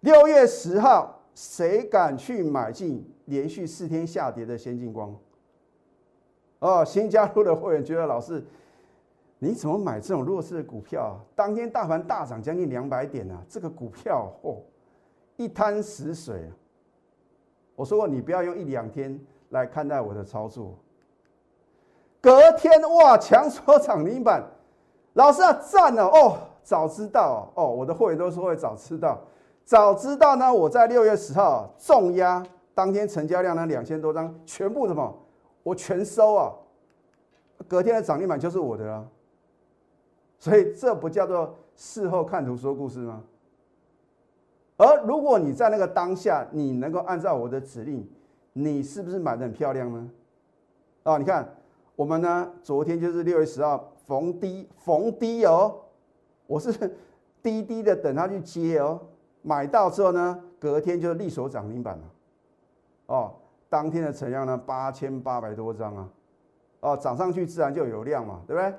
[0.00, 5.14] 六月十号，谁敢去买进连续四天下跌的先进光？
[6.58, 8.44] 哦，新加入的会员觉得老师，
[9.38, 11.18] 你怎么买这种弱势的股票？
[11.34, 14.56] 当天大盘大涨将近两百点啊，这个股票哦，
[15.36, 16.50] 一滩死水。
[17.76, 19.18] 我说过，你不要用一两天。
[19.50, 20.74] 来看待我的操作，
[22.20, 24.42] 隔天哇，强缩涨停板，
[25.12, 26.38] 老师啊，赞了哦！
[26.64, 29.20] 早知道哦，我的会员都说会早知道，
[29.64, 32.44] 早知道呢，我在六月十号重压，
[32.74, 35.16] 当天成交量呢两千多张，全部什么，
[35.62, 36.52] 我全收啊！
[37.68, 39.06] 隔天的涨停板就是我的啊，
[40.38, 43.22] 所以这不叫做事后看图说故事吗？
[44.76, 48.08] 而如果你在那个当下，你能够按照我的指令。
[48.56, 50.10] 你是不是买的很漂亮呢？
[51.02, 51.56] 啊，你看
[51.96, 55.74] 我们呢，昨天就是六月十号逢低逢低哦，
[56.46, 56.72] 我是
[57.42, 59.00] 低低的等它去接哦，
[59.42, 62.04] 买到之后呢，隔天就是利索涨停板了，
[63.06, 63.34] 哦，
[63.68, 66.08] 当天的成交量呢八千八百多张啊，
[66.78, 68.72] 哦，涨上去自然就有量嘛，对不对？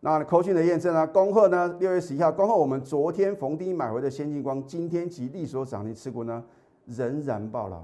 [0.00, 6.44] 那扣讯的验证啊，恭贺呢六月十一号，恭贺我们昨天逢低买回的先进光，今天及利所涨停持股呢
[6.84, 7.82] 仍然爆牢。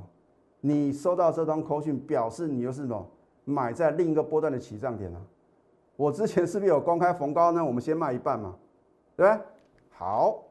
[0.61, 3.05] 你收到这张口讯，表示你又是什么
[3.45, 5.21] 买在另一个波段的起涨点啊？
[5.97, 7.65] 我之前是不是有公开逢高呢？
[7.65, 8.57] 我们先卖一半嘛，
[9.17, 9.45] 对不对？
[9.91, 10.45] 好，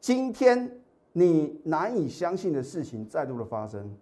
[0.00, 0.80] 今天
[1.12, 3.94] 你难以相信的事情再度的发生。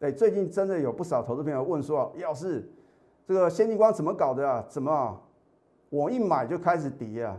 [0.00, 2.68] 哎，最近真的有不少投资朋友问说，要是
[3.28, 4.64] 这个先进光怎么搞的啊？
[4.68, 5.20] 怎么
[5.90, 7.36] 我一买就开始跌啊？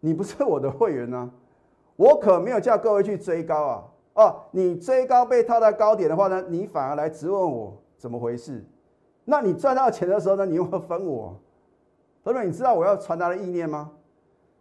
[0.00, 1.30] 你不是我的会员呢，
[1.96, 3.84] 我可没有叫各位去追高啊！
[4.14, 8.64] 哦，你追高被套在高点的话呢，你反而来质问我怎么回事？
[9.24, 11.36] 那你赚到钱的时候呢，你又分我？
[12.24, 13.92] 朋友你知道我要传达的意念吗？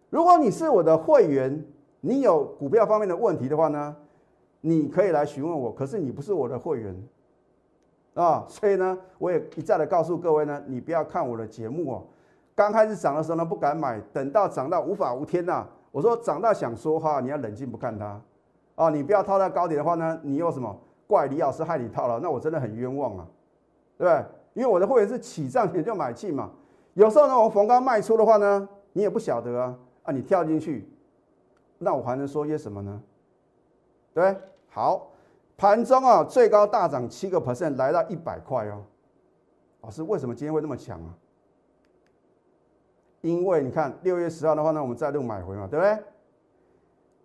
[0.10, 1.66] 如果你是我的会员，
[2.02, 3.96] 你有股票方面的问题的话呢，
[4.62, 5.72] 你可以来询问我。
[5.72, 6.96] 可是你不是我的会员。
[8.14, 12.04] 啊，所以呢，我也一再的告诉各位呢，你不要看我的节目哦。
[12.56, 18.20] 刚开始涨的时候呢，不敢买，等到涨到无法无天呐，我说涨到想说话，你要冷静不看它。
[18.76, 23.28] 啊，你不要套在高点的话呢，你又什么怪李老师害你套了，那我真的很冤枉啊，
[23.98, 24.26] 对不对？
[24.54, 26.50] 因为我的会员是起涨点就买进嘛，
[26.94, 30.90] 有时候呢，我逢高卖出的话呢，你也不晓得啊，啊，你跳进去，
[31.78, 33.02] 那我还能说些什么呢？
[34.14, 34.36] 对，
[34.70, 35.08] 好。
[35.58, 38.84] 盘中啊，最高大涨七个 percent，来到一百块哦。
[39.80, 41.16] 老师，为什么今天会那么强啊？
[43.26, 45.98] 因为你看六月十号的话呢，我们再度买回嘛，对不对？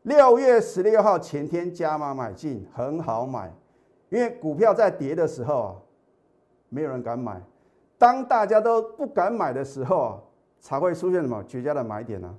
[0.05, 3.53] 六月十六号前天加码买进，很好买，
[4.09, 5.77] 因为股票在跌的时候啊，
[6.71, 7.39] 没有人敢买。
[7.99, 10.19] 当大家都不敢买的时候啊，
[10.59, 12.35] 才会出现什么绝佳的买点呢？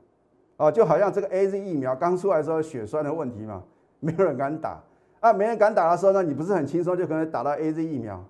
[0.57, 3.61] 哦，就好像这个 A Z 疫苗刚出来的时候，血栓的问题嘛，
[3.99, 4.81] 没有人敢打。
[5.19, 8.25] 啊，没人敢打的时候呢，你不是很轻松就可能打到 A Z 疫苗？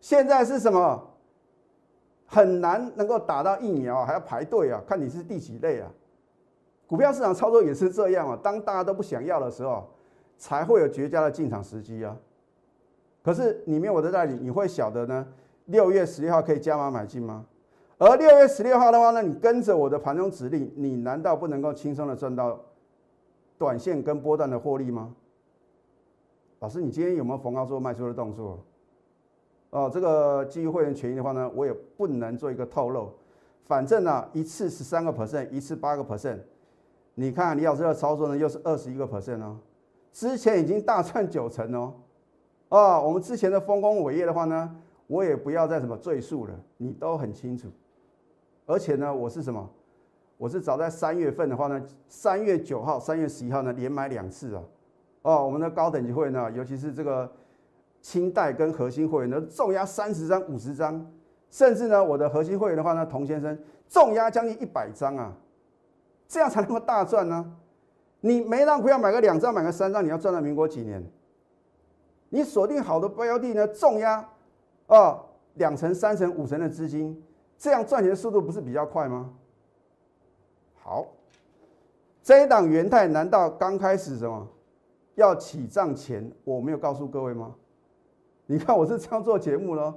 [0.00, 1.09] 现在是什么？
[2.32, 5.90] 很难能够打到疫苗，还要排队啊，看你是第几类啊。
[6.86, 9.88] 股票市场操作也是这样啊，当大家都不想要的时候，
[10.38, 12.16] 才会有绝佳的进场时机啊。
[13.20, 15.26] 可是你没有我的代理，你会晓得呢？
[15.66, 17.44] 六月十六号可以加码买进吗？
[17.98, 22.60] 而六月十六号的话呢，你跟着我的盘中指令，你难道不能够轻松的赚到
[23.58, 25.12] 短线跟波段的获利吗？
[26.60, 28.58] 老师，你今天有没有逢高做卖出的动作？
[29.70, 33.12] 哦，这个基于会员权益的话呢，我也不能做一个透露。
[33.64, 36.38] 反正呢，一次十三个 percent，一次八个 percent。
[37.14, 39.58] 你看李老师的操作呢，又是二十一个 percent 哦。
[40.12, 41.94] 之前已经大赚九成哦。
[42.68, 47.68] 哦，我们之前的丰功伟业的话呢，我也不要再什么赘述了，你都很清楚。
[48.66, 49.70] 而且呢，我是什么？
[50.36, 54.62] 我是早在三月份的话呢，三月九号、三月十一号呢，连买两次啊。
[55.22, 57.30] 哦，我们的高等级会员呢，尤其是这个
[58.00, 61.10] 清代跟核心会员呢，重压三十张、五十张，
[61.50, 63.58] 甚至呢，我的核心会员的话呢，童先生
[63.88, 65.32] 重压将近一百张啊，
[66.26, 67.56] 这样才能够大赚呢。
[68.20, 71.02] 你没让不要买个两张、买个三张，你要赚到民国几年？
[72.28, 74.28] 你锁定好的标的呢，重压
[74.86, 75.20] 啊，
[75.54, 77.22] 两成、三成、五成的资金，
[77.58, 79.30] 这样赚钱速度不是比较快吗？
[80.74, 81.06] 好，
[82.22, 84.46] 这一档元泰难道刚开始什么？
[85.16, 87.54] 要起账前，我没有告诉各位吗？
[88.50, 89.94] 你看我是这样做节目喽。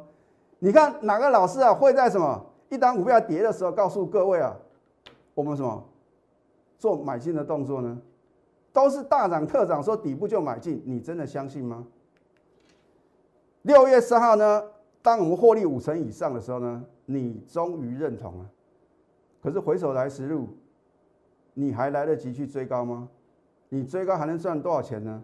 [0.59, 2.39] 你看哪个老师啊会在什么
[2.69, 4.55] 一档股票跌的时候告诉各位啊，
[5.33, 5.83] 我们什么
[6.77, 7.99] 做买进的动作呢？
[8.71, 11.87] 都是大涨特涨，说底部就买进，你真的相信吗？
[13.63, 14.63] 六月三号呢，
[15.01, 18.47] 当我们获利五成以上的时候呢，你终于认同了。
[19.41, 20.47] 可是回首来时路，
[21.55, 23.09] 你还来得及去追高吗？
[23.69, 25.23] 你追高还能赚多少钱呢？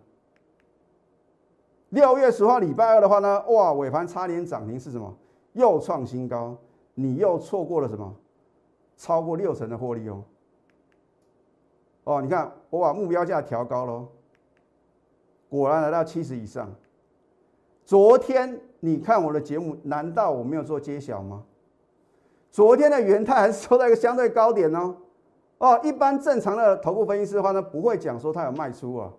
[1.90, 5.16] 六月十号礼拜二的话呢，哇，尾盘差点涨停是什么？
[5.54, 6.56] 又创新高，
[6.94, 8.16] 你又错过了什么？
[8.96, 10.24] 超过六成的获利哦。
[12.04, 14.08] 哦，你看我把目标价调高喽，
[15.50, 16.70] 果然来到七十以上。
[17.86, 21.44] 昨天你看我的节目，难道我没有做揭晓吗？
[22.52, 24.96] 昨天的元泰还是收在一个相对高点哦。
[25.58, 29.12] 哦，一般正常的头部分析师的话呢，不会讲说他有卖出啊，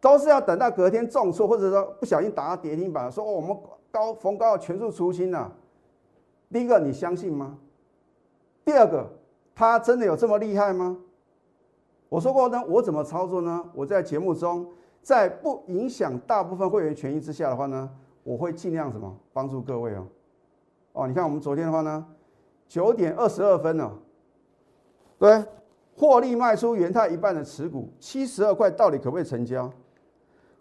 [0.00, 3.56] 都是要等到隔天重挫，或者说不小心打到跌停板，说哦我们
[3.90, 5.52] 高逢高全数出清了。
[6.52, 7.58] 第一个你相信吗？
[8.64, 9.08] 第二个，
[9.54, 10.96] 他真的有这么厉害吗？
[12.08, 13.64] 我说过呢，我怎么操作呢？
[13.74, 14.66] 我在节目中，
[15.02, 17.90] 在不影响大部分会员权益之下的话呢，
[18.22, 20.06] 我会尽量什么帮助各位哦。
[20.92, 22.06] 哦，你看我们昨天的话呢，
[22.68, 23.92] 九点二十二分呢，
[25.18, 25.44] 对。
[26.00, 29.68] 获利卖出元泰一半的持股，七十二块到底可不可以成交？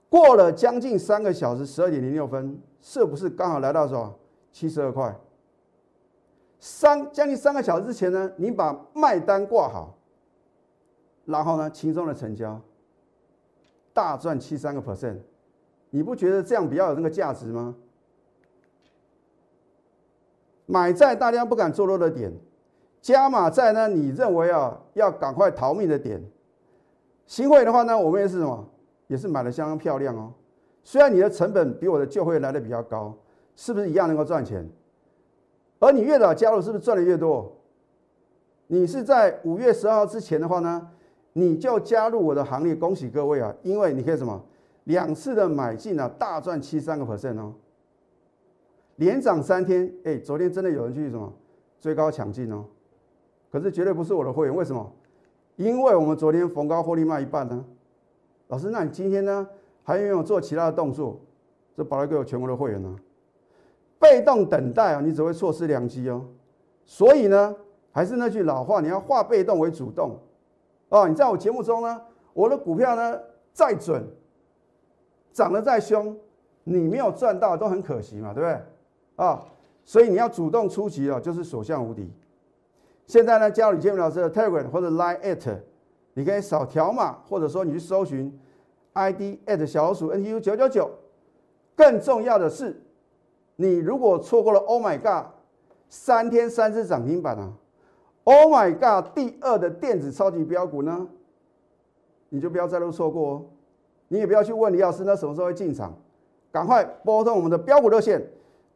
[0.10, 4.16] 过了将近三个小时，十二点零六分，是不是刚好来到什么
[4.52, 5.16] 七十二块？
[6.60, 9.98] 三将近三个小时之前呢，你把卖单挂好，
[11.26, 12.60] 然后呢轻松的成交，
[13.94, 15.18] 大赚七三个 percent，
[15.90, 17.76] 你不觉得这样比较有那个价值吗？
[20.66, 22.34] 买在大家不敢做多的点。
[23.00, 23.88] 加码在呢？
[23.88, 26.22] 你认为啊，要赶快逃命的点，
[27.26, 28.68] 新会的话呢，我们也是什么，
[29.08, 30.34] 也是买的相当漂亮哦。
[30.84, 33.14] 虽然你的成本比我的旧会来的比较高，
[33.56, 34.68] 是不是一样能够赚钱？
[35.80, 37.54] 而你越早加入，是不是赚的越多？
[38.68, 40.90] 你是在五月十二号之前的话呢，
[41.34, 43.54] 你就加入我的行列，恭喜各位啊！
[43.64, 44.44] 因为你可以什么
[44.86, 47.54] 两次的买进啊，大赚七三个 percent 哦，
[48.96, 49.94] 连涨三天。
[50.04, 51.32] 哎，昨天真的有人去什么
[51.80, 52.66] 追高抢进哦，
[53.52, 54.92] 可是绝对不是我的会员，为什么？
[55.56, 57.64] 因为我们昨天逢高获利卖一半呢。
[58.48, 59.48] 老师，那你今天呢
[59.84, 61.20] 还有没有做其他的动作？
[61.76, 62.96] 这保来给我全国的会员呢，
[64.00, 66.26] 被动等待啊，你只会错失良机哦。
[66.86, 67.56] 所以呢。
[67.90, 70.20] 还是那句老话，你要化被动为主动，
[70.90, 72.00] 哦，你在我节目中呢，
[72.32, 73.20] 我的股票呢
[73.54, 74.08] 再准，
[75.34, 76.16] 涨得再凶，
[76.64, 78.62] 你没有赚到都很可惜嘛，对不对？
[79.26, 79.44] 啊，
[79.84, 82.08] 所以你要主动出击啊，就是所向无敌。
[83.08, 85.58] 现在呢，加入李建明老师的 Telegram 或者 Line at，
[86.18, 88.36] 你可以扫条码，或者说你去搜寻
[88.94, 90.90] ID at 小老鼠 NTU 九九九。
[91.76, 92.82] 更重要的是，
[93.56, 95.28] 你如果错过了 Oh my God，
[95.90, 97.54] 三天三只涨停板啊
[98.24, 99.14] ！Oh my god！
[99.14, 101.08] 第二的电子超级标股呢，
[102.30, 103.46] 你就不要再度错过哦。
[104.08, 105.96] 你也不要去问李老师，那什么时候会进场？
[106.52, 108.28] 赶快拨通我们的标股热线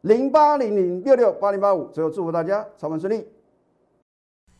[0.02, 1.88] 零八零零六六八零八五。
[1.88, 3.26] 最后祝福大家操盘顺利，